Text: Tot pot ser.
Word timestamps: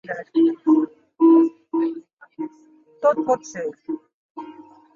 Tot 3.05 3.23
pot 3.31 3.47
ser. 3.53 3.69